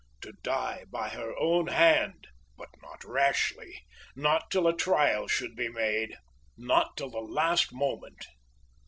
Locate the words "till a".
4.49-4.75